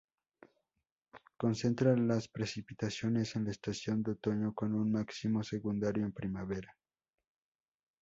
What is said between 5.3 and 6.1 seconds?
secundario